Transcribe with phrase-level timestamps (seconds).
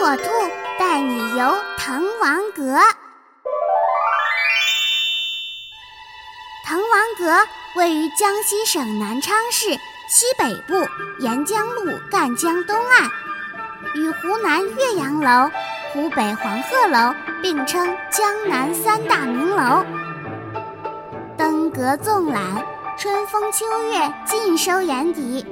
[0.00, 0.24] 火兔
[0.78, 2.78] 带你游滕王阁。
[6.64, 9.68] 滕王阁位于江西省南昌市
[10.08, 13.10] 西北部沿江路赣江东岸，
[13.94, 15.50] 与湖南岳阳楼、
[15.92, 19.84] 湖北黄鹤楼并称江南三大名楼。
[21.36, 25.46] 登阁纵览，春风秋月尽收眼底。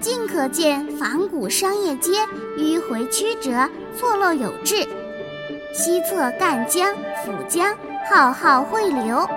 [0.00, 2.12] 尽可见仿古商业街
[2.56, 4.86] 迂回曲折，错落有致。
[5.72, 6.94] 西侧赣江、
[7.24, 7.74] 抚江
[8.08, 9.28] 浩浩汇流，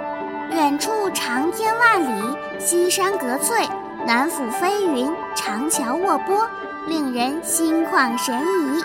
[0.51, 3.67] 远处长天万里，西山隔翠，
[4.05, 6.47] 南府飞云，长桥卧波，
[6.87, 8.83] 令人心旷神怡。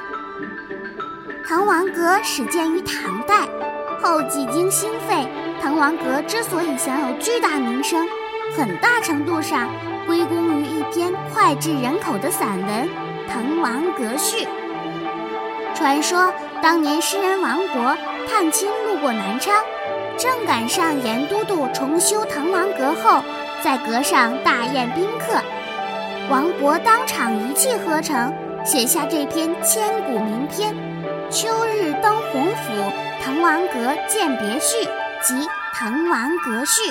[1.46, 3.46] 滕王阁始建于唐代，
[4.02, 5.28] 后几经兴废。
[5.60, 8.06] 滕王阁之所以享有巨大名声，
[8.56, 9.68] 很大程度上。
[10.06, 10.45] 归功
[10.92, 12.88] 篇脍炙人口的散文
[13.28, 14.45] 《滕王阁序》。
[15.74, 17.96] 传说当年诗人王勃
[18.28, 19.54] 探亲路过南昌，
[20.16, 23.23] 正赶上严都督重修滕王阁后，
[23.62, 25.40] 在阁上大宴宾客。
[26.30, 28.32] 王勃当场一气呵成，
[28.64, 30.74] 写下这篇千古名篇
[31.30, 32.92] 《秋日登洪府
[33.23, 34.76] 滕王阁饯别序》
[35.23, 35.34] 及
[35.74, 36.90] 《滕王阁序》，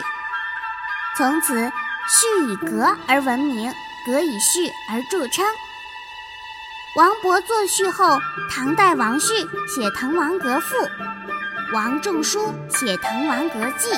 [1.17, 1.71] 从此。
[2.07, 3.73] 序以阁而闻名，
[4.05, 5.43] 阁以序而著称。
[6.95, 8.19] 王勃作序后，
[8.51, 9.33] 唐代王旭
[9.67, 10.77] 写《滕王阁赋》，
[11.73, 13.89] 王仲舒写《滕王阁记》，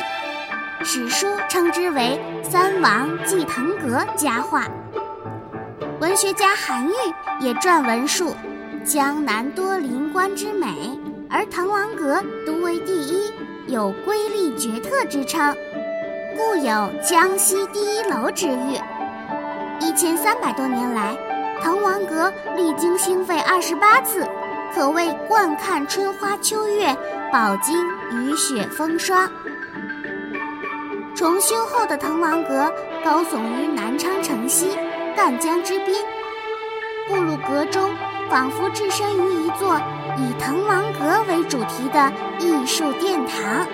[0.85, 2.19] 史书称之为
[2.49, 4.67] “三王祭滕阁”佳话。
[5.99, 6.93] 文学家韩愈
[7.41, 8.33] 也撰文述
[8.85, 10.97] 江南多林观之美，
[11.29, 13.33] 而滕王阁独为第一，
[13.67, 15.53] 有瑰丽绝特之称。
[16.37, 18.79] 故有江西第一楼之誉。
[19.81, 21.17] 一千三百多年来，
[21.61, 24.23] 滕王阁历经兴废二十八次，
[24.73, 26.95] 可谓惯看春花秋月，
[27.33, 27.75] 饱经
[28.11, 29.27] 雨雪风霜。
[31.15, 32.71] 重修后的滕王阁
[33.03, 34.77] 高耸于南昌城西
[35.15, 35.95] 赣江之滨，
[37.07, 37.89] 步入阁中，
[38.29, 39.75] 仿佛置身于一座
[40.17, 43.65] 以滕王阁为主题的艺术殿堂。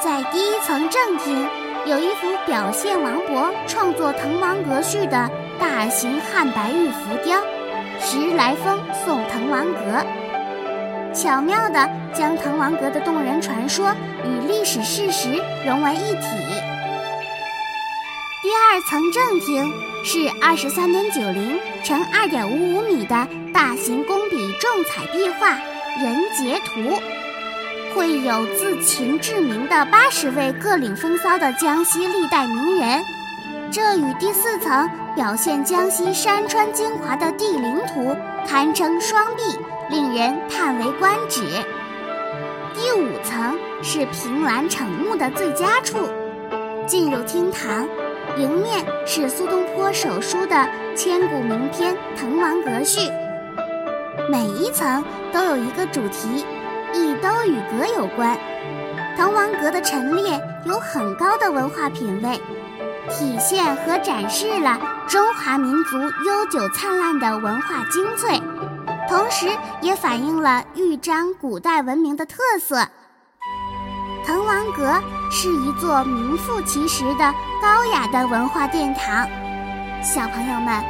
[0.00, 1.48] 在第一层正厅，
[1.84, 5.28] 有一幅表现王勃创作《滕王阁序》的
[5.58, 7.40] 大型汉白玉浮雕
[8.00, 10.04] 《时来风送滕王阁》，
[11.12, 13.92] 巧妙地将滕王阁的动人传说
[14.24, 15.30] 与历史事实
[15.66, 16.26] 融为一体。
[18.40, 19.72] 第二层正厅
[20.04, 25.54] 是二十三点九零乘二点五五米的大型工笔重彩壁画
[26.00, 26.80] 《人杰图》。
[27.98, 33.02] 会有自秦至明的八十位各领风骚的江西历代名人，
[33.72, 38.16] 这与第四层表现江西山川精华的地灵图
[38.46, 39.58] 堪称双璧，
[39.90, 41.42] 令人叹为观止。
[42.72, 45.98] 第五层是凭栏惩目的最佳处，
[46.86, 47.84] 进入厅堂，
[48.36, 53.00] 迎面是苏东坡手书的千古名篇《滕王阁序》，
[54.30, 56.44] 每一层都有一个主题。
[56.94, 58.38] 亦都与阁有关。
[59.16, 62.40] 滕王阁的陈列有很高的文化品位，
[63.10, 64.78] 体现和展示了
[65.08, 68.40] 中华民族悠久灿烂的文化精粹，
[69.08, 69.48] 同时
[69.80, 72.86] 也反映了豫章古代文明的特色。
[74.24, 79.26] 滕王阁是一座名副其实的高雅的文化殿堂。
[80.00, 80.84] 小朋友们，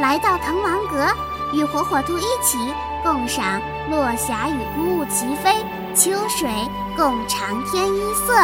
[0.00, 1.06] 来到滕王阁，
[1.52, 2.72] 与火火兔一起。
[3.04, 3.60] 共赏
[3.90, 5.54] 落霞与孤鹜齐飞，
[5.94, 6.48] 秋水
[6.96, 8.34] 共长天一色。